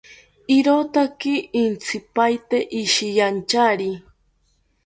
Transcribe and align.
Irotaki 0.55 1.33
intzipaete 1.61 2.57
ishiyanchari 2.81 3.91